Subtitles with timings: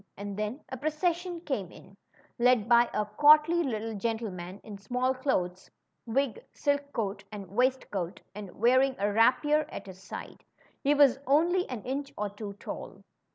[0.17, 1.95] And then a procession came in,
[2.39, 5.69] led by a courtly little gen tleman in small clothes,
[6.07, 10.43] wig, silk coat, and waist coat, and wearing a rapier at his side.
[10.83, 13.03] He was only an inch or two tall.